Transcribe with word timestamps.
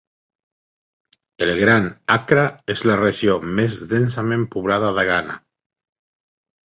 El 1.47 1.51
Gran 1.59 1.85
Accra 2.15 2.45
és 2.75 2.83
la 2.91 2.97
regió 3.03 3.37
més 3.61 3.79
densament 3.95 4.49
poblada 4.57 4.91
de 5.01 5.05
Ghana. 5.11 5.41